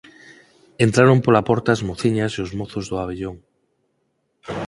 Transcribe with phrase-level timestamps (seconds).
[0.85, 3.35] entraron pola porta as mociñas e os mozos do abellón.